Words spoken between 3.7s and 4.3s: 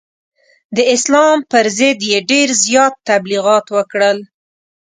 وکړل.